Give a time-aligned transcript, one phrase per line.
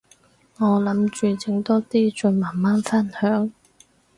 [0.57, 3.51] 我諗住整多啲，再慢慢分享